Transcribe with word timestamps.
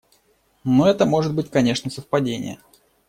Но 0.63 0.87
это 0.89 1.05
может 1.05 1.35
быть, 1.35 1.51
конечно, 1.51 1.91
совпадение. 1.91 2.57